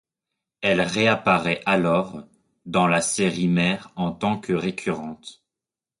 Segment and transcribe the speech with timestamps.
[0.61, 2.23] Elle réapparaît alors
[2.65, 5.43] dans la série mère en tant que récurrente.